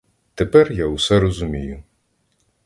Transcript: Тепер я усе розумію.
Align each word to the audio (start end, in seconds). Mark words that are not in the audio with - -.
Тепер 0.35 0.71
я 0.71 0.85
усе 0.85 1.19
розумію. 1.19 1.83